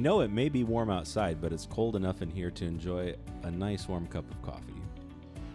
[0.00, 3.14] You know it may be warm outside, but it's cold enough in here to enjoy
[3.42, 4.80] a nice warm cup of coffee.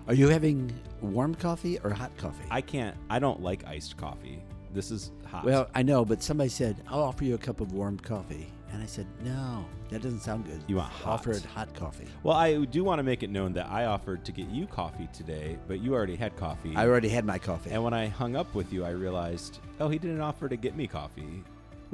[0.07, 0.71] Are you having
[1.01, 2.45] warm coffee or hot coffee?
[2.51, 2.95] I can't.
[3.09, 4.43] I don't like iced coffee.
[4.71, 5.45] This is hot.
[5.45, 8.45] well, I know, but somebody said, I'll offer you a cup of warm coffee.
[8.71, 10.63] And I said, no, that doesn't sound good.
[10.67, 11.13] You want hot.
[11.13, 12.07] Offered hot coffee.
[12.21, 15.09] Well, I do want to make it known that I offered to get you coffee
[15.11, 16.75] today, but you already had coffee.
[16.75, 17.71] I already had my coffee.
[17.71, 20.75] and when I hung up with you, I realized, oh, he didn't offer to get
[20.75, 21.43] me coffee.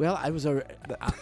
[0.02, 0.74] Well, I was already,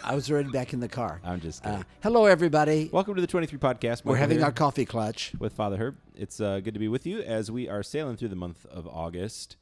[0.04, 1.20] I- was already back in the car.
[1.22, 1.80] I'm just kidding.
[1.80, 2.88] Uh, hello, everybody.
[2.90, 4.06] Welcome to the 23 podcast.
[4.06, 5.32] We're Michael having here our coffee clutch.
[5.38, 5.98] with Father Herb.
[6.14, 8.88] It's uh, good to be with you as we are sailing through the month of
[8.88, 9.58] August.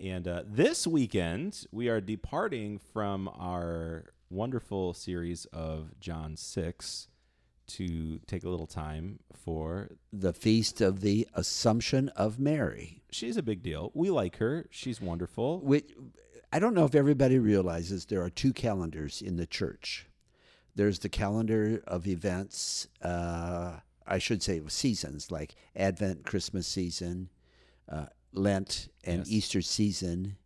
[0.00, 7.08] And uh, this weekend, we are departing from our wonderful series of John 6
[7.66, 9.90] to take a little time for.
[10.10, 13.02] The feast of the Assumption of Mary.
[13.10, 13.90] She's a big deal.
[13.92, 14.68] We like her.
[14.70, 15.60] She's wonderful.
[15.60, 15.92] Which,
[16.54, 20.06] I don't know if everybody realizes there are two calendars in the church.
[20.76, 27.28] There's the calendar of events, uh, I should say seasons, like Advent, Christmas season,
[27.88, 29.30] uh, Lent, and Yes.
[29.30, 30.36] Easter season.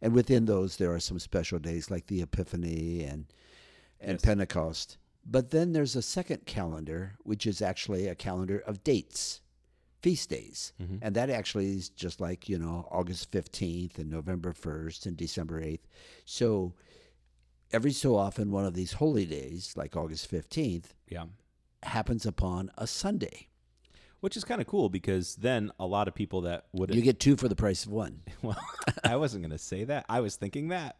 [0.00, 3.26] And within those, there are some special days like the Epiphany and,
[4.00, 4.22] and Yes.
[4.22, 4.98] Pentecost.
[5.24, 9.40] But then there's a second calendar, which is actually a calendar of dates,
[10.02, 10.72] feast days.
[10.80, 10.98] Mhm.
[11.02, 15.60] And that actually is just like, you know, August 15th and November 1st and December
[15.60, 15.86] 8th.
[16.24, 16.74] So
[17.72, 21.26] every so often, one of these holy days, like August 15th, Yeah.
[21.82, 23.48] happens upon a Sunday.
[24.20, 27.20] Which is kind of cool because then a lot of people that would You get
[27.20, 28.22] two for the price of one.
[28.42, 28.60] Well,
[29.04, 30.06] I wasn't going to say that.
[30.08, 30.96] I was thinking that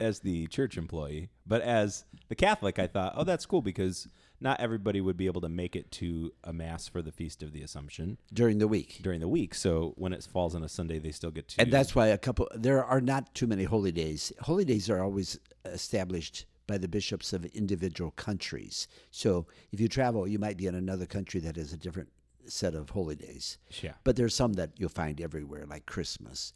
[0.00, 4.08] as the church employee, but as the Catholic, I thought, oh, that's cool because
[4.42, 7.52] not everybody would be able to make it to a mass for the Feast of
[7.52, 9.00] the Assumption during the week.
[9.02, 9.54] during the week.
[9.54, 11.60] So when it falls on a Sunday, they still get to.
[11.60, 14.32] And that's why a couple, there are not too many holy days.
[14.40, 18.88] Holy days are always established by the bishops of individual countries.
[19.10, 22.10] So if you travel, you might be in another country that has a different
[22.46, 23.58] set of holy days.
[23.82, 23.92] yeah.
[24.04, 26.52] But there's some that you'll find everywhere, like Christmas.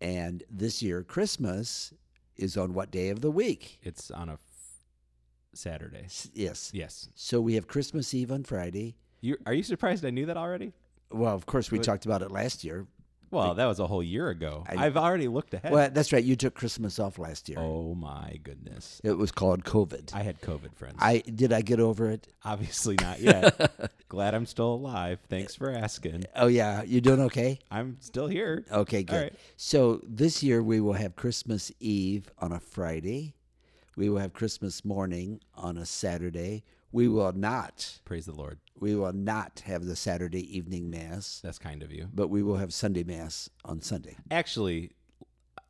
[0.00, 1.92] And this year, Christmas
[2.36, 3.78] is on what day of the week?
[3.82, 4.38] It's on a
[5.56, 6.02] Saturday.
[6.04, 6.70] S- Yes.
[6.74, 7.08] Yes.
[7.14, 8.96] So we have Christmas Eve on Friday.
[9.20, 10.72] You are you surprised I knew that already?
[11.10, 12.86] Well, of course, we But- talked about it last year.
[13.30, 14.62] Well, that was a whole year ago.
[14.68, 15.72] I- I've already looked ahead.
[15.72, 16.22] Well, that's right.
[16.22, 17.58] You took Christmas off last year.
[17.58, 19.00] Oh my goodness.
[19.02, 20.14] It was called COVID.
[20.14, 20.98] I had COVID, friends.
[21.00, 21.52] I did.
[21.52, 22.28] I get over it.
[22.44, 23.58] Obviously not yet.
[24.08, 25.18] Glad I'm still alive.
[25.28, 26.26] Thanks for asking.
[26.36, 27.58] Oh yeah, you doing okay?
[27.72, 28.64] I'm still here.
[28.70, 29.16] Okay, good.
[29.16, 29.34] right.
[29.56, 33.34] So this year we will have Christmas Eve on a Friday.
[33.96, 36.64] We will have Christmas morning on a Saturday.
[36.92, 38.00] We will not.
[38.04, 38.58] Praise the Lord.
[38.78, 42.08] We will not have the Saturday evening mass, That's kind of you.
[42.12, 44.16] but we will have Sunday mass on Sunday.
[44.30, 44.90] Actually,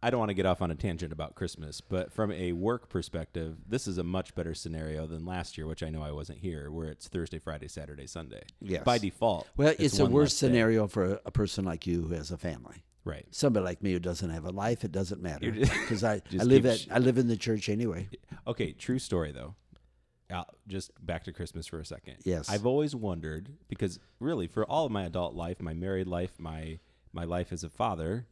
[0.02, 2.90] I don't want to get off on a tangent about Christmas, but from a work
[2.90, 6.38] perspective, this is a much better scenario than last year, which I know I wasn't
[6.40, 8.42] here, where it's Thursday, Friday, Saturday, Sunday.
[8.60, 8.84] Yes.
[8.84, 9.48] By default.
[9.56, 10.46] Well, it's, a one worse less day.
[10.48, 12.84] scenario for a, a person like you who has a family.
[13.04, 13.26] Right.
[13.30, 16.46] Somebody like me who doesn't have a life, it doesn't matter because I, I just
[16.46, 18.08] live keep at sh- I live in the church anyway.
[18.46, 19.54] Okay, true story though.
[20.32, 22.16] Uh, just back to Christmas for a second.
[22.24, 22.48] Yes.
[22.48, 26.78] I've always wondered because really for all of my adult life, my married life, my
[27.12, 28.26] my life as a father,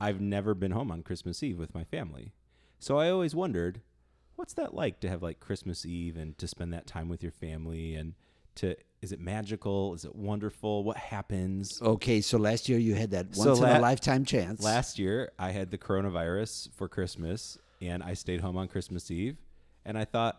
[0.00, 2.32] I've never been home on Christmas Eve with my family.
[2.78, 3.82] So I always wondered,
[4.34, 7.32] what's that like to have like Christmas Eve and to spend that time with your
[7.32, 8.14] family and
[8.60, 9.94] to is it magical?
[9.94, 10.84] Is it wonderful?
[10.84, 11.80] What happens?
[11.80, 14.62] Okay, so last year you had that So once in la- a lifetime chance.
[14.62, 19.36] Last year, I had the coronavirus for Christmas, and I stayed home on Christmas Eve.
[19.86, 20.38] And I thought,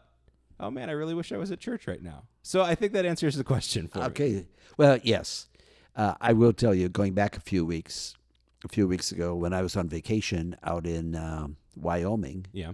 [0.60, 2.24] oh man, I really wish I was at church right now.
[2.44, 4.06] So I think that answers the question for me.
[4.06, 4.46] Okay.
[4.78, 5.48] Well, yes.
[5.96, 8.16] Uh, I will tell you, going back a few weeks,
[8.64, 12.74] a few weeks ago, when I was on vacation out in um, Wyoming, Yeah.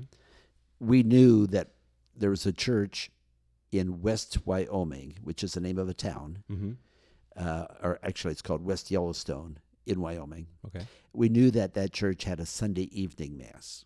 [0.81, 1.69] we knew that
[2.15, 3.09] there was a church
[3.71, 6.71] in West Wyoming, which is the name of a town, Mm-hmm.
[7.35, 10.47] uh, or actually it's called West Yellowstone in Wyoming.
[10.67, 10.85] Okay.
[11.13, 13.85] We knew that that church had a Sunday evening mass.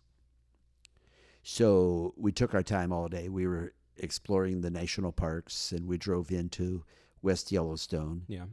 [1.42, 3.28] So we took our time all day.
[3.28, 6.84] We were exploring the national parks and we drove into
[7.20, 8.46] West Yellowstone Yeah.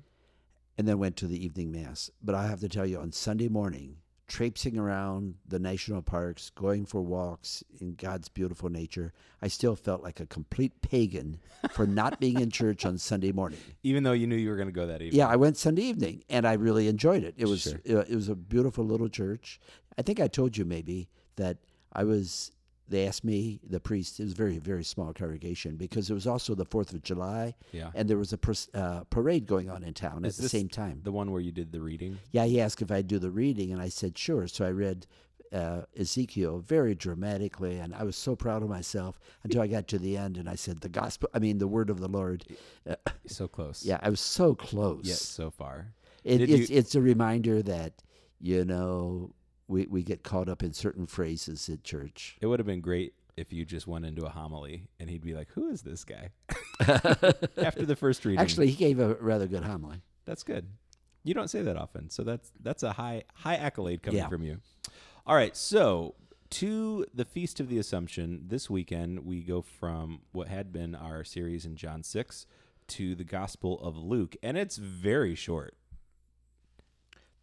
[0.78, 2.10] and then went to the evening mass.
[2.22, 3.98] But I have to tell you, on Sunday morning,
[4.30, 9.12] traipsing around the national parks, going for walks in God's beautiful nature,
[9.42, 11.40] I still felt like a complete pagan
[11.72, 13.60] for not being in church on Sunday morning.
[13.84, 15.18] Even though you knew you were going to go that evening.
[15.20, 17.34] Yeah, I went Sunday evening, and I really enjoyed it.
[17.38, 17.82] It was Sure.
[17.84, 19.60] it, it was a beautiful little church.
[19.98, 21.58] I think I told you maybe that
[21.92, 22.52] I was.
[22.90, 24.20] They asked me, the priest.
[24.20, 27.56] It was a very very small congregation because it was also the Fourth of July,
[27.72, 27.92] Yeah.
[27.96, 30.68] and there was a pers- uh, parade going on in town Is at the same
[30.70, 31.02] time.
[31.04, 32.18] The one where you did the reading.
[32.32, 34.48] Yeah, he asked if I'd do the reading, and I said sure.
[34.48, 35.06] So I read
[35.52, 39.98] uh, Ezekiel very dramatically, and I was so proud of myself until I got to
[40.00, 42.46] the end and I said, "The gospel, I mean, the word of the Lord."
[42.88, 42.96] Uh,
[43.26, 43.84] So close.
[43.86, 45.06] yeah, I was so close.
[45.06, 45.94] Yet so far.
[46.24, 48.04] It, it's you- it's a reminder that
[48.40, 49.32] you know
[49.70, 52.36] we we get caught up in certain phrases at church.
[52.42, 55.34] It would have been great if you just went into a homily and he'd be
[55.34, 56.32] like, "Who is this guy?"
[56.80, 58.40] After the first reading.
[58.42, 60.02] Actually, he gave a rather good homily.
[60.26, 60.68] That's good.
[61.24, 64.28] You don't say that often, so that's that's a high high accolade coming Yeah.
[64.30, 64.60] from you.
[65.26, 66.16] All right, so
[66.52, 71.24] to the Feast of the Assumption this weekend, we go from what had been our
[71.24, 72.48] series in John six
[72.88, 75.76] to the Gospel of Luke, and it's very short.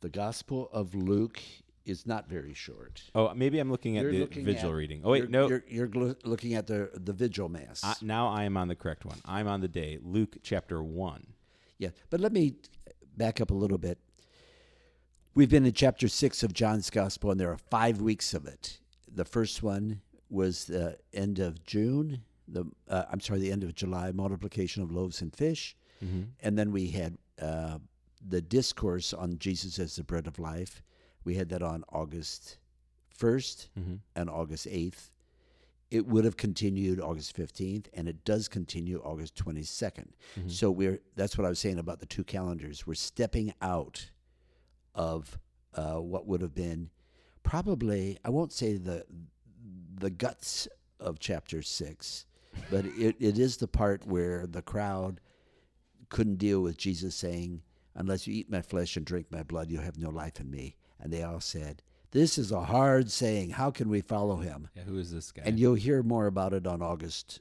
[0.01, 1.41] The Gospel of Luke
[1.87, 3.03] is not very short.
[3.15, 5.01] Oh, maybe I'm looking at You're the looking vigil at- reading.
[5.05, 5.49] Oh wait, no.
[5.49, 8.03] you're, you're gl- looking at the the vigil mass.
[8.03, 9.19] Now I am on the correct one.
[9.25, 11.27] I'm on the day, Luke chapter one.
[11.79, 12.57] Yeah, but let me
[13.17, 13.99] back up a little bit.
[15.35, 18.79] We've been in chapter six of John's Gospel, and there are five weeks of it.
[19.15, 20.01] The first one
[20.31, 22.23] was the end of June.
[22.49, 25.77] The uh, I'm sorry, the end of July, multiplication of loaves and fish,
[26.43, 27.79] and then we had uh,
[28.27, 30.83] the discourse on Jesus as the bread of life.
[31.27, 32.57] We had that on August
[33.19, 33.67] 1st
[34.15, 35.11] and August 8th.
[35.91, 40.09] It would have continued August 15th, and it does continue August 22nd.
[40.49, 42.87] So we're that's what I was saying about the two calendars.
[42.87, 44.11] We're stepping out
[44.95, 45.39] of
[45.75, 46.91] uh, what would have been
[47.43, 49.05] probably I won't say the
[49.99, 50.69] the guts
[51.01, 52.27] of chapter six,
[52.71, 55.21] but it, it is the part where the crowd
[56.09, 57.63] couldn't deal with Jesus saying,
[57.95, 60.77] "Unless you eat my flesh and drink my blood, you have no life in me."
[61.01, 63.51] And they all said, "This is a hard saying.
[63.51, 65.43] How can we follow him?" Yeah, who is this guy?
[65.45, 67.41] And you'll hear more about it on August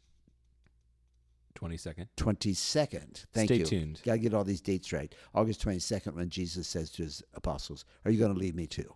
[1.56, 2.10] Twenty second.
[2.18, 3.26] 22nd.
[3.32, 3.66] Thank Stay you.
[3.66, 4.02] tuned.
[4.04, 5.16] Got to get all these dates right.
[5.34, 8.94] August 22nd, when Jesus says to his apostles, Are you going to leave me too?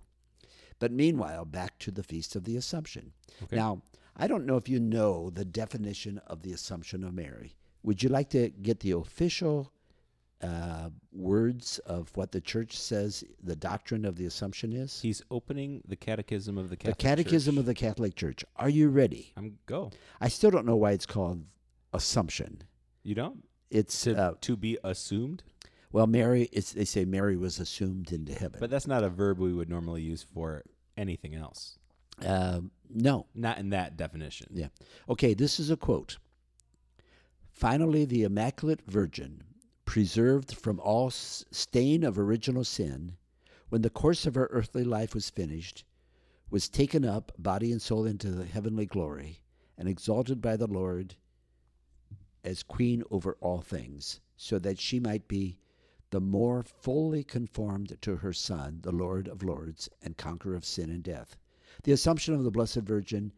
[0.78, 3.14] But meanwhile, back to the Feast of the Assumption.
[3.44, 3.56] Okay.
[3.56, 3.82] Now,
[4.16, 7.56] I don't know if you know the definition of the Assumption of Mary.
[7.84, 9.72] Would you like to get the official
[10.42, 15.02] uh, words of what the church says the doctrine of the Assumption is?
[15.02, 17.60] He's opening the Catechism of the the Catechism Church.
[17.60, 18.46] of the Catholic Church.
[18.56, 19.34] Are you ready?
[19.36, 19.92] I'm go.
[20.22, 21.44] I still don't know why it's called
[21.94, 22.62] Assumption.
[23.04, 25.44] You don't It's to uh, to be assumed,
[25.92, 28.60] Well, Mary, it's, they say Mary was assumed into heaven.
[28.60, 30.64] but that's not a verb we would normally use for
[30.96, 31.78] anything else.
[32.26, 33.26] um, no.
[33.36, 34.48] Not in that definition.
[34.52, 34.68] Yeah.
[35.10, 36.18] Okay, this is a quote.
[37.52, 39.44] Finally, the Immaculate Virgin,
[39.90, 43.18] preserved from all stain of original sin,
[43.70, 45.84] when the course of her earthly life was finished,
[46.52, 49.42] was taken up, body and soul, into the heavenly glory,
[49.80, 51.16] and exalted by the Lord
[52.44, 55.58] as queen over all things, so that she might be
[56.12, 60.92] the more fully conformed to her Son, the Lord of lords and conqueror of sin
[60.92, 61.36] and death.
[61.82, 63.34] The Assumption of the Blessed Virgin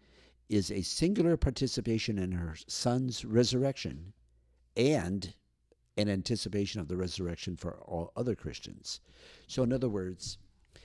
[0.50, 4.12] is a singular participation in her Son's resurrection
[4.76, 5.34] and
[5.98, 9.02] an anticipation of the resurrection for all other Christians.
[9.48, 10.38] So, in other words,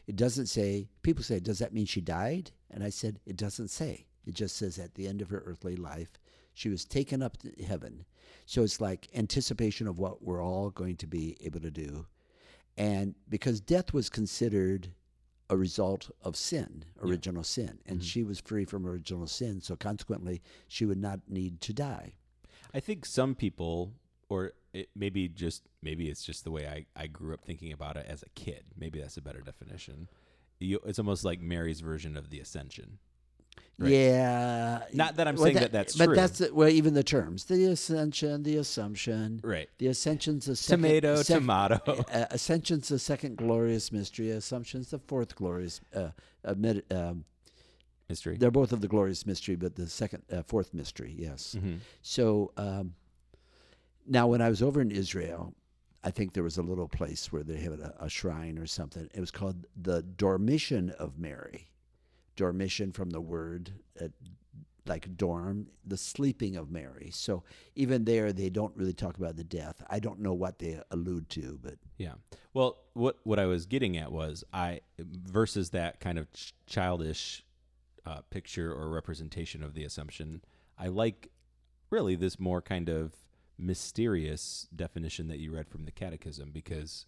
[0.07, 2.51] it doesn't say, people say, does that mean she died?
[2.71, 4.07] And I said, it doesn't say.
[4.27, 6.19] It just says at the end of her earthly life,
[6.55, 8.05] she was taken up to heaven.
[8.47, 12.07] So it's like anticipation of what we're all going to be able to do.
[12.77, 14.89] And because death was considered
[15.49, 18.05] a result of sin, original sin, and mm-hmm.
[18.05, 22.15] she was free from original sin, so consequently, she would not need to die.
[22.75, 23.93] I think some people,
[24.29, 27.97] or it maybe just maybe it's just the way I, I grew up thinking about
[27.97, 28.65] it as a kid.
[28.79, 30.09] Maybe that's a better definition.
[30.59, 32.99] You, it's almost like Mary's version of the Ascension.
[33.79, 33.91] Right.
[33.93, 34.83] Yeah.
[34.95, 36.15] Not that I'm Well, saying that that's but true.
[36.15, 39.69] that's the, well, even the terms: the ascension, the assumption, Right.
[39.79, 42.05] the ascension's the second, Tomato, sec- tomato.
[42.13, 44.31] uh, ascension's the second glorious mystery.
[44.31, 45.81] Assumption's the fourth glorious.
[45.95, 46.09] Uh,
[46.45, 46.55] uh,
[46.91, 47.25] um,
[48.09, 48.37] Mystery.
[48.39, 51.15] they're both of the glorious mystery, but the second, uh, fourth mystery.
[51.19, 51.57] Yes.
[51.59, 51.79] Mhm.
[52.03, 52.95] So um,
[54.07, 55.55] now, when I was over in Israel,
[56.05, 59.09] I think there was a little place where they had a, a shrine or something.
[59.13, 61.71] It was called the Dormition of Mary.
[62.37, 64.09] Dormition from the word uh,
[64.87, 67.11] like dorm, the sleeping of Mary.
[67.13, 67.43] So
[67.75, 69.83] even there, they don't really talk about the death.
[69.91, 72.15] I don't know what they allude to, but Yeah.
[72.55, 77.45] Well, what what I was getting at was I versus that kind of ch- childish
[78.05, 80.43] uh, picture or representation of the Assumption.
[80.79, 81.31] I like
[81.91, 83.13] really this more kind of
[83.59, 87.07] mysterious definition that you read from the Catechism because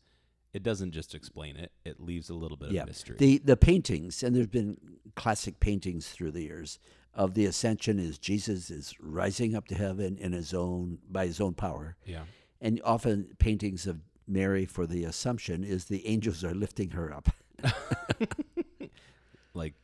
[0.52, 3.16] it doesn't just explain it; it leaves a little bit yeah, of mystery.
[3.18, 4.78] the the paintings, and there's been
[5.14, 6.78] classic paintings through the years
[7.14, 7.98] of the ascension.
[7.98, 11.96] Is Jesus is rising up to heaven in his own by his own power.
[12.04, 12.22] yeah.
[12.60, 17.28] And often paintings of Mary for the Assumption is the angels are lifting her up.
[19.54, 19.74] Like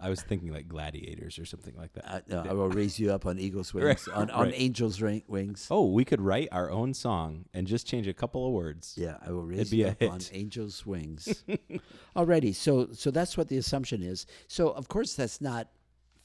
[0.00, 2.06] I was thinking like gladiators or something like that.
[2.06, 4.54] Uh, no, I will raise you up on eagle's wings, Right, on, on right.
[4.56, 5.68] angels' wings.
[5.70, 8.94] oh, we could write our own song and just change a couple of words.
[8.96, 11.44] Yeah, I will raise you up on angels' wings.
[12.16, 14.26] Alrighty, so so that's what the assumption is.
[14.48, 15.68] So of course that's not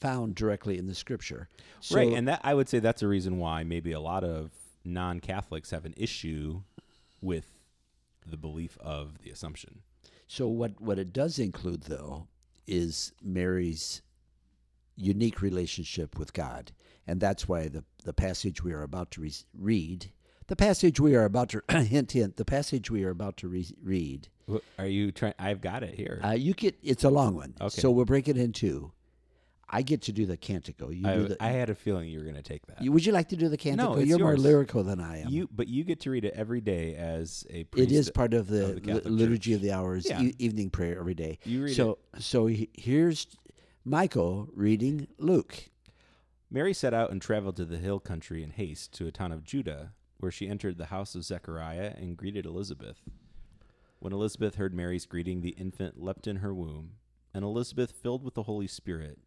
[0.00, 1.48] found directly in the scripture.
[1.80, 4.50] So, right, and that I would say that's a reason why maybe a lot of
[4.84, 6.62] non-Catholics have an issue
[7.20, 7.44] with
[8.26, 9.82] the belief of the Assumption.
[10.26, 12.28] So what what it does include though
[12.70, 14.02] is Mary's
[14.96, 16.72] unique relationship with God,
[17.06, 20.10] and that's why the the passage we are about to re- read,
[20.46, 23.74] the passage we are about to hint hint, the passage we are about to re-
[23.82, 24.28] read.
[24.78, 25.34] Are you trying?
[25.38, 26.20] I've got it here.
[26.24, 27.80] Uh, you get it's a long one, Okay.
[27.80, 28.92] so we'll break it in two.
[29.72, 30.92] I get to do the canticle.
[30.92, 31.42] You I, do the.
[31.42, 32.82] I had a feeling you were going to take that.
[32.82, 33.96] you- would you like to do the canticle?
[33.98, 35.28] it's You're more lyrical than I am.
[35.28, 37.90] You, but you get to read it every day as a priest.
[37.90, 39.56] it is part of the, of the liturgy Church.
[39.56, 40.22] of the hours, Yeah.
[40.22, 41.38] e- evening prayer every day.
[41.44, 43.26] You read so so he- here's
[43.84, 45.70] Michael reading Luke.
[46.50, 49.44] Mary set out and traveled to the hill country in haste to a town of
[49.44, 52.98] Judah, where she entered the house of Zechariah and greeted Elizabeth.
[54.00, 56.92] When Elizabeth heard Mary's greeting, the infant leapt in her womb,
[57.32, 59.18] and Elizabeth, filled with the Holy Spirit,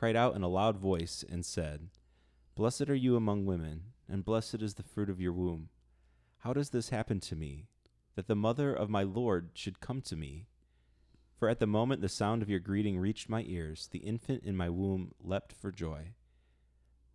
[0.00, 1.90] cried out in a loud voice and said,
[2.54, 5.68] Blessed are you among women, and blessed is the fruit of your womb.
[6.38, 7.66] How does this happen to me,
[8.14, 10.46] that the mother of my Lord should come to me?
[11.38, 14.56] For at the moment the sound of your greeting reached my ears, the infant in
[14.56, 16.14] my womb leapt for joy.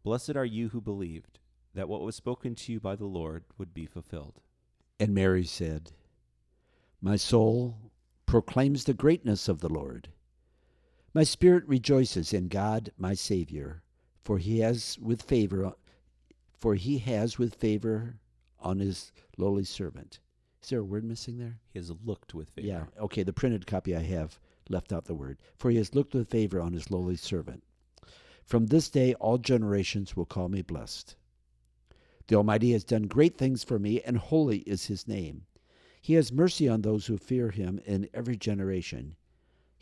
[0.03, 1.39] Blessed are you who believed
[1.73, 4.41] that what was spoken to you by the Lord would be fulfilled.
[4.99, 5.93] And Mary said,
[7.01, 7.77] My soul
[8.27, 10.09] proclaims the greatness of the Lord.
[11.15, 13.83] My spirit rejoices in God my Savior,
[14.25, 15.73] for he has with favor
[16.59, 18.19] for he has with favor
[18.59, 20.19] on his lowly servant.
[20.61, 21.61] Is there a word missing there?
[21.71, 22.67] He has looked with favor.
[22.67, 22.83] Yeah.
[22.99, 25.37] Okay, the printed copy I have left out the word.
[25.57, 27.63] For he has looked with favor on his lowly servant.
[28.43, 31.15] From this day all generations will call me blessed.
[32.27, 35.45] The Almighty has done great things for me, and holy is his name.
[36.01, 39.15] He has mercy on those who fear him in every generation.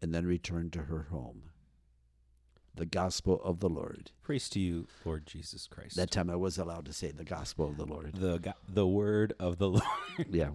[0.00, 1.42] and then returned to her home.
[2.74, 4.12] The Gospel of the Lord.
[4.22, 5.96] Praise to you, Lord Jesus Christ.
[5.96, 8.12] That time I was allowed to say the Gospel of the Lord.
[8.14, 9.82] the go- the word of the Lord.
[10.30, 10.50] Yeah.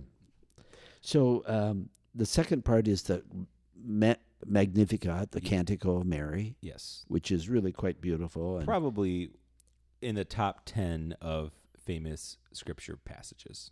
[1.01, 3.23] So um, the second part is the
[3.83, 5.49] Ma- Magnificat, the Yeah.
[5.49, 7.03] Canticle of Mary, yes.
[7.09, 8.55] which is really quite beautiful.
[8.57, 9.31] And Probably
[10.01, 13.71] in the top 10 of famous scripture passages.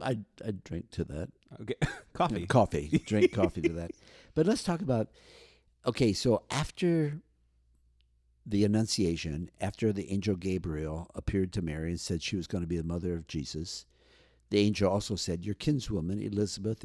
[0.00, 1.28] I I drink to that.
[1.60, 1.74] Okay.
[2.12, 2.46] Coffee.
[2.46, 3.02] Coffee.
[3.06, 3.90] Drink coffee to that.
[4.34, 5.08] But let's talk about.
[5.86, 7.20] Okay, so after
[8.44, 12.68] the Annunciation, after the angel Gabriel appeared to Mary and said she was going to
[12.68, 13.86] be the mother of Jesus,
[14.50, 16.84] the angel also said, "Your kinswoman Elizabeth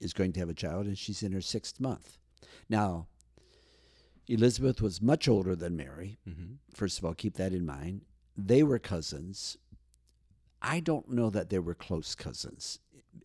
[0.00, 2.18] is going to have a child, and she's in her sixth month."
[2.68, 3.06] Now,
[4.28, 6.18] Elizabeth was much older than Mary.
[6.24, 8.02] hmm First of all, keep that in mind.
[8.36, 9.58] They were cousins.
[10.62, 12.78] I don't know that they were close cousins.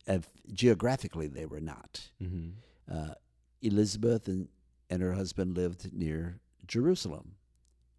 [0.06, 2.10] If, geographically, they were not.
[2.18, 2.50] hmm
[2.90, 3.14] Uh,
[3.62, 4.48] Elizabeth and,
[4.90, 7.36] and her husband lived near Jerusalem.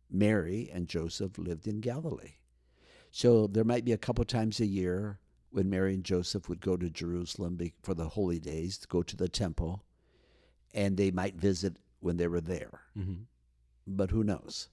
[0.10, 2.36] Mary and Joseph lived in Galilee.
[3.12, 5.20] So there might be a couple times a year
[5.52, 9.16] when Mary and Joseph would go to Jerusalem for the holy days to go to
[9.16, 9.84] the temple,
[10.74, 13.24] and they might visit when they were there hmm
[13.88, 14.70] but who knows?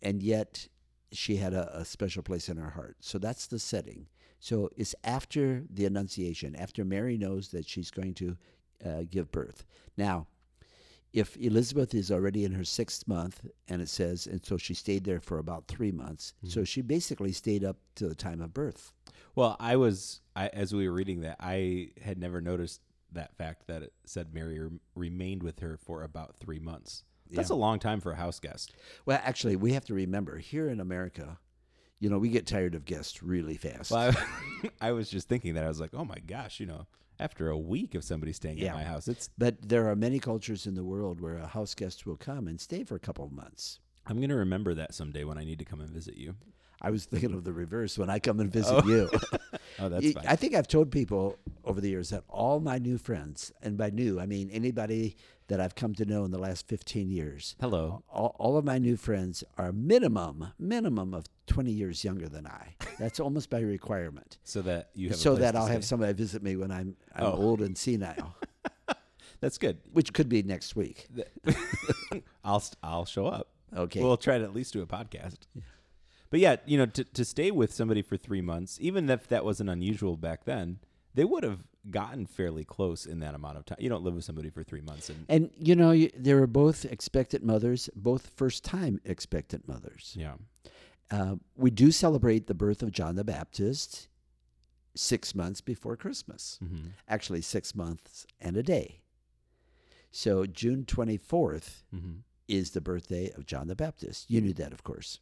[0.00, 0.68] And yet,
[1.12, 2.96] she had a, a special place in her heart.
[3.00, 4.06] So that's the setting.
[4.38, 8.36] So it's after the Annunciation, after Mary knows that she's going to
[8.84, 9.64] uh, give birth.
[9.96, 10.26] Now,
[11.12, 15.04] if Elizabeth is already in her sixth month, and it says, and so she stayed
[15.04, 18.92] there for about three months, so she basically stayed up to the time of birth.
[19.34, 22.80] Well, I was, I, as we were reading that, I had never noticed
[23.12, 27.02] that fact that it said Mary rem- remained with her for about three months.
[27.32, 27.56] That's Yeah.
[27.56, 28.72] a long time for a house guest.
[29.06, 31.38] Well, actually, we have to remember here in America,
[31.98, 33.90] you know, we get tired of guests really fast.
[33.90, 35.64] Well, I, I was just thinking that.
[35.64, 36.86] I was like, oh my gosh, you know,
[37.18, 38.68] after a week of somebody staying Yeah.
[38.68, 41.74] at my house, it's, But there are many cultures in the world where a house
[41.74, 43.78] guest will come and stay for a couple of months.
[44.06, 46.34] I'm going to remember that someday when I need to come and visit you.
[46.82, 48.88] I was thinking of the reverse when I come and visit oh.
[48.88, 49.10] you.
[49.78, 50.26] Oh, that's fine.
[50.26, 51.38] I think I've told people
[51.70, 55.16] over the years that all my new friends, and by new, I mean anybody
[55.48, 58.02] that I've come to know in the last 15 years, Hello.
[58.08, 62.74] all, all of my new friends are minimum, minimum of 20 years younger than I.
[62.98, 64.38] That's almost by requirement.
[64.44, 67.32] So that you have So that I'll have somebody visit me when I'm, I'm Oh.
[67.32, 68.36] old and senile,
[69.40, 69.78] That's good.
[69.92, 71.08] which could be next week.
[72.44, 73.48] I'll I'll show up.
[73.76, 74.02] Okay.
[74.02, 75.38] We'll try to at least do a podcast.
[76.30, 79.44] But yeah, you know, to to stay with somebody for three months, even if that
[79.44, 80.78] wasn't unusual back then,
[81.14, 83.78] they would have gotten fairly close in that amount of time.
[83.80, 86.46] You don't live with somebody for three months, and And you know, you, they were
[86.46, 90.14] both expectant mothers, both first time expectant mothers.
[90.18, 90.34] yeah,
[91.10, 94.08] Uh, we do celebrate the birth of John the Baptist
[94.94, 96.58] six months before Christmas.
[96.62, 96.88] mm-hmm.
[97.08, 99.00] Actually, six months and a day.
[100.12, 102.12] So June 24th Mm-hmm.
[102.48, 104.30] is the birthday of John the Baptist.
[104.30, 105.20] You knew that, of course.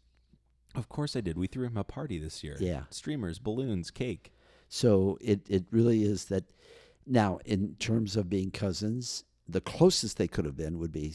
[0.74, 1.38] Of course, I did.
[1.38, 2.56] We threw him a party this year.
[2.60, 2.82] Yeah.
[2.90, 4.32] streamers, balloons, cake.
[4.68, 6.44] So it, it really is that.
[7.10, 11.14] Now, in terms of being cousins, the closest they could have been would be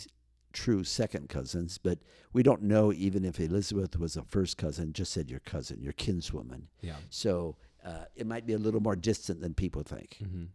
[0.53, 1.99] true second cousins, but
[2.31, 5.93] we don't know even if Elizabeth was a first cousin, just said your cousin, your
[5.93, 6.63] kinswoman.
[6.81, 6.95] Yeah.
[7.09, 10.17] So uh, it might be a little more distant than people think.
[10.23, 10.45] Mm-hmm.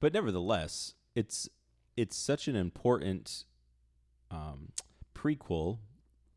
[0.00, 1.48] But nevertheless, it's
[1.96, 3.44] it's such an important
[4.30, 4.72] um,
[5.14, 5.78] prequel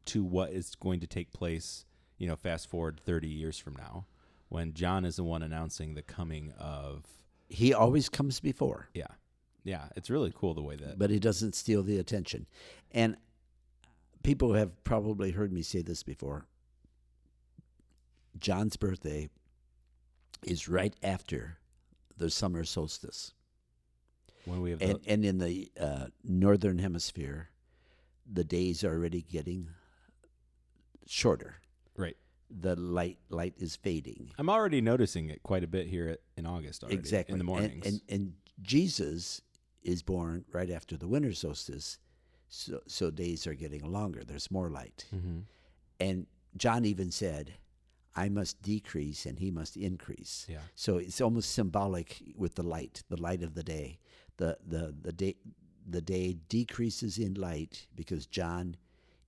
[0.06, 1.86] to what is going to take place.
[2.18, 4.06] You know, fast forward thirty years from now,
[4.50, 7.06] when John is the one announcing the coming of.
[7.50, 9.08] He always comes before, Yeah,
[9.64, 10.98] yeah, it's really cool the way that.
[11.00, 12.46] but he doesn't steal the attention.
[12.92, 13.16] And
[14.24, 16.46] people have probably heard me say this before.
[18.38, 19.30] John's birthday
[20.44, 21.58] is right after
[22.18, 23.34] the summer solstice.
[24.46, 27.50] when we have And, the, and in the uh, northern hemisphere,
[28.32, 29.70] the days are already getting
[31.08, 31.56] shorter.
[32.50, 34.32] The light light is fading.
[34.38, 36.98] I'm already noticing it quite a bit here at, in August already.
[36.98, 37.86] exactly in the And- mornings.
[37.86, 39.42] And, and Jesus
[39.84, 41.98] is born right after the winter solstice,
[42.50, 44.24] so so days are getting longer.
[44.24, 45.06] There's more light.
[45.16, 45.40] mm-hmm.
[46.00, 47.54] And John even said,
[48.16, 50.60] "I must decrease and he must increase." Yeah.
[50.76, 54.00] So it's almost symbolic with the light, the light of the day.
[54.38, 55.36] The the the day
[55.90, 58.76] the day decreases in light because John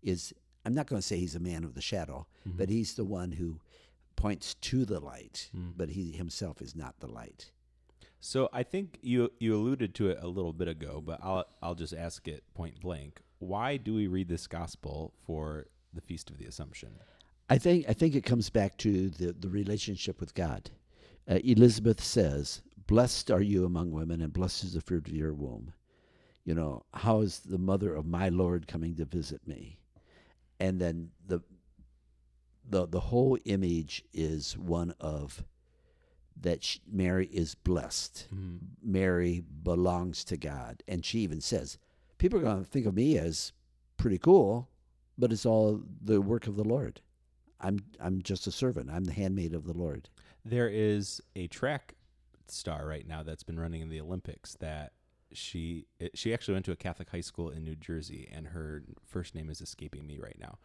[0.01, 0.33] is
[0.65, 2.57] I'm not going to say he's a man of the shadow, Mm-hmm.
[2.57, 3.59] but he's the one who
[4.15, 5.73] points to the light, Mm.
[5.77, 7.51] but he himself is not the light.
[8.19, 11.75] So I think you you alluded to it a little bit ago, but I'll I'll
[11.75, 13.21] just ask it point blank.
[13.39, 16.89] Why do we read this gospel for the Feast of the Assumption?
[17.49, 20.69] I think I think it comes back to the the relationship with God.
[21.29, 25.33] Uh, Elizabeth says, "Blessed are you among women, and blessed is the fruit of your
[25.33, 25.71] womb."
[26.43, 29.78] You know, how is the mother of my Lord coming to visit me?
[30.59, 31.41] And then the
[32.67, 35.43] the the whole image is one of
[36.41, 38.27] that sh Mary is blessed.
[38.33, 38.57] Mm-hmm.
[38.81, 41.77] Mary belongs to God, and she even says,
[42.17, 43.53] "People are going to think of me as
[43.97, 44.69] pretty cool,
[45.17, 47.01] but it's all the work of the Lord.
[47.59, 48.89] I'm I'm just a servant.
[48.89, 50.09] I'm the handmaid of the Lord."
[50.45, 51.95] There is a track
[52.47, 54.93] star right now that's been running in the Olympics that
[55.33, 59.35] she she actually went to a Catholic high school in New Jersey, and her first
[59.35, 60.57] name is escaping me right now.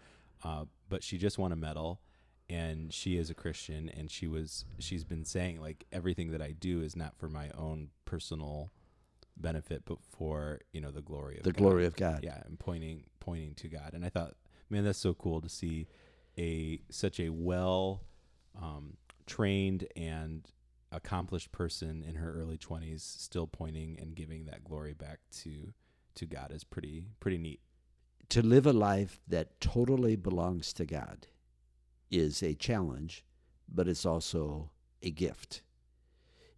[0.43, 2.01] Uh, but she just won a medal,
[2.49, 6.53] and she is a Christian, and she was she's been saying like everything that I
[6.53, 8.71] do is not for my own personal
[9.37, 11.59] benefit, but for you know the glory of The God.
[11.59, 12.21] glory of God.
[12.23, 13.91] Yeah, and pointing pointing to God.
[13.95, 14.35] And I thought,
[14.71, 15.87] man, that's so cool to see
[16.39, 18.03] a such a well
[18.61, 18.97] um,
[19.27, 20.47] trained and
[20.95, 25.73] accomplished person in her early twenties still pointing and giving that glory back to
[26.15, 27.61] to God is pretty pretty neat.
[28.31, 31.27] To live a life that totally belongs to God
[32.11, 33.25] is a challenge,
[33.69, 34.71] but it's also
[35.03, 35.63] a gift.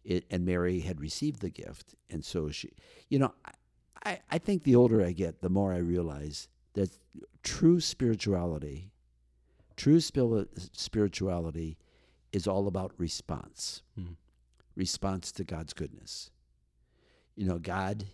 [0.04, 2.70] It, and Mary had received the gift, and so she,
[3.08, 3.34] you know,
[4.04, 6.96] I, I, think the older I get, the more I realize that
[7.42, 8.92] true spirituality,
[9.76, 11.76] true spirituality,
[12.32, 14.12] is all about response, Hmm.
[14.76, 16.30] Response to God's goodness.
[17.34, 18.04] You know, God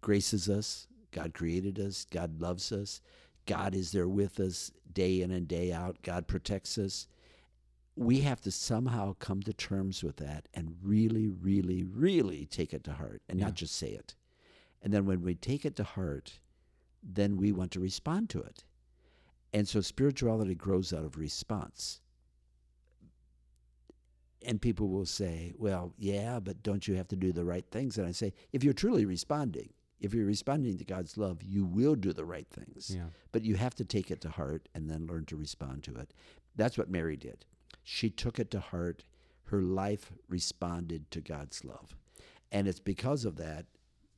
[0.00, 0.86] graces us.
[1.12, 2.06] God created us.
[2.10, 3.00] God loves us.
[3.46, 5.98] God is there with us day in and day out.
[6.02, 7.06] God protects us.
[7.96, 12.82] We have to somehow come to terms with that and really, really, really take it
[12.84, 13.46] to heart and Yeah.
[13.46, 14.16] not just say it.
[14.82, 16.40] And then when we take it to heart,
[17.02, 18.64] then we want to respond to it.
[19.52, 22.00] And so spirituality grows out of response.
[24.44, 27.98] And people will say, well, yeah, but don't you have to do the right things?
[27.98, 29.70] And I say, if you're truly responding,
[30.04, 32.92] If you're responding to God's love, you will do the right things.
[32.94, 33.06] Yeah.
[33.32, 36.12] But you have to take it to heart and then learn to respond to it.
[36.56, 37.46] That's what Mary did.
[37.82, 39.04] She took it to heart.
[39.44, 41.96] Her life responded to God's love.
[42.52, 43.64] And it's because of that,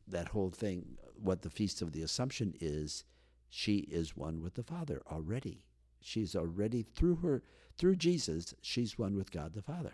[0.08, 3.04] that whole thing, what the Feast of the Assumption is,
[3.48, 5.62] she is one with the Father already.
[6.00, 7.42] She's already through her
[7.78, 9.92] through Jesus, she's one with God the Father.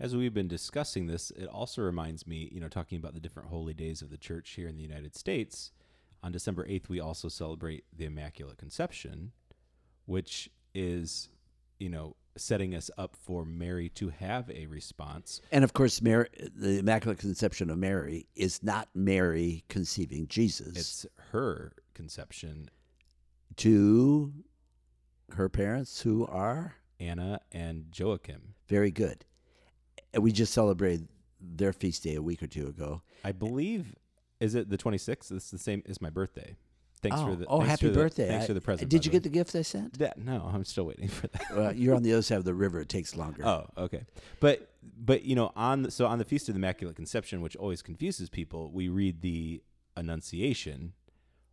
[0.00, 3.50] As we've been discussing this, it also reminds me, you know, talking about the different
[3.50, 5.72] holy days of the church here in the United States.
[6.22, 9.32] On December 8th, we also celebrate the Immaculate Conception,
[10.06, 11.28] which is,
[11.78, 15.42] you know, setting us up for Mary to have a response.
[15.52, 20.76] And of course, Mary, the Immaculate Conception of Mary is not Mary conceiving Jesus.
[20.76, 22.70] It's her conception,
[23.56, 24.32] to
[25.32, 28.54] her parents who are Anna and Joachim.
[28.66, 29.26] very good.
[30.12, 31.08] And we just celebrated
[31.40, 33.02] their feast day a week or two ago.
[33.24, 33.94] I believe,
[34.40, 35.30] is it the 26th?
[35.32, 36.56] It's the same as my birthday.
[37.02, 38.28] Thanks oh, for the oh happy for the- birthday.
[38.28, 38.90] Thanks I- for the present.
[38.90, 39.98] Did you get the gift I sent?
[39.98, 40.18] that?
[40.18, 41.44] No, I'm still waiting for that.
[41.56, 42.80] well, you're on the other side of the river.
[42.80, 43.46] It takes longer.
[43.46, 44.04] Oh, okay.
[44.38, 47.56] But but you know, on the, so on the feast of the Immaculate Conception, which
[47.56, 49.62] always confuses people, we read the
[49.96, 50.92] Annunciation,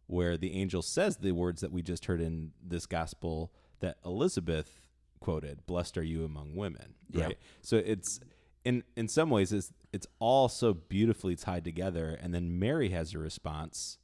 [0.07, 4.81] where the angel says the words that we just heard in this gospel that Elizabeth
[5.21, 7.29] quoted: "Blessed are you among women." Yeah.
[7.61, 8.19] So it's
[8.65, 13.13] in in some ways it's it's all so beautifully tied together, and then Mary has
[13.13, 13.97] a response.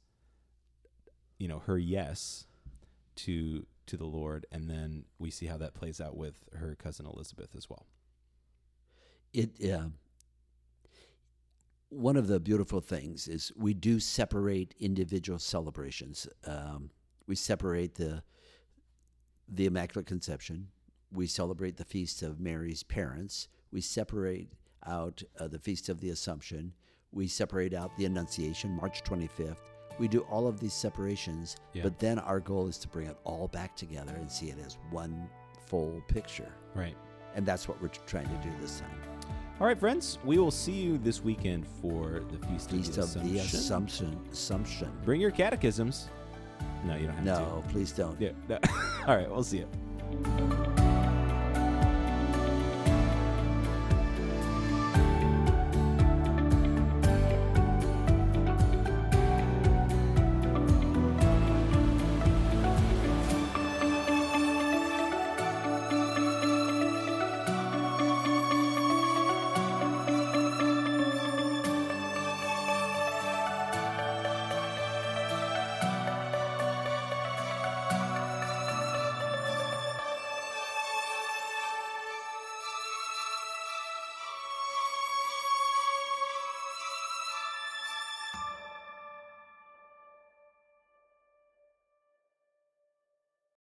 [1.38, 2.46] You know, her yes
[3.16, 7.06] to to the Lord, and then we see how that plays out with her cousin
[7.06, 7.86] Elizabeth as well.
[9.32, 9.88] it uh,
[11.90, 16.26] one of the beautiful things is we do separate individual celebrations.
[16.46, 16.90] Um,
[17.26, 18.22] we separate the
[19.48, 20.68] the Immaculate Conception.
[21.12, 23.48] We celebrate the feast of Mary's parents.
[23.74, 24.48] We separate
[24.86, 26.72] out uh, the feast of the Assumption.
[27.12, 29.56] We separate out the Annunciation, March 25th.
[29.98, 31.82] We do all of these separations, Yeah.
[31.82, 34.78] but then our goal is to bring it all back together and see it as
[34.90, 35.28] one
[35.66, 36.52] full picture.
[36.74, 36.96] Right.
[37.34, 39.00] And that's what we're trying to do this time.
[39.60, 40.18] All right, friends.
[40.24, 44.06] We will see you this weekend for the Feast, Feast of the of the Assumption.
[44.06, 44.20] Assumption.
[44.32, 44.92] Assumption.
[45.04, 46.10] Bring your catechisms.
[46.84, 47.30] No, you don't have to.
[47.42, 48.20] No, please don't.
[48.20, 48.30] Yeah.
[48.48, 48.58] no.
[49.06, 49.28] All right.
[49.28, 50.73] We'll see you.